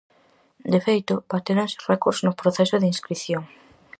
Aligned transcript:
De 0.71 0.79
feito, 0.87 1.15
batéronse 1.31 1.77
récords 1.91 2.21
no 2.25 2.37
proceso 2.41 2.75
de 2.79 2.89
inscrición. 2.93 3.43